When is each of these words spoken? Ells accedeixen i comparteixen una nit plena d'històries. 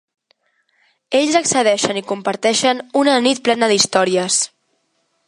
Ells 1.19 1.35
accedeixen 1.41 1.99
i 2.01 2.03
comparteixen 2.13 2.83
una 3.05 3.15
nit 3.27 3.43
plena 3.49 3.73
d'històries. 3.73 4.43